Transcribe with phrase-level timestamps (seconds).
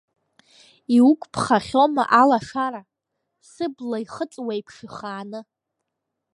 [0.97, 2.81] Иуқәԥхахьоума алашара,
[3.49, 5.39] Сыбла ихыҵуеиԥш ихааны?